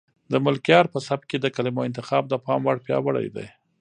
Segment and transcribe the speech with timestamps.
[0.31, 3.47] د ملکیار په سبک کې د کلمو انتخاب د پام وړ پیاوړی دی.